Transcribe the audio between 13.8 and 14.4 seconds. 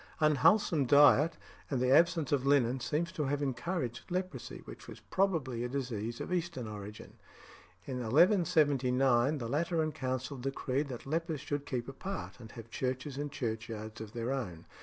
of their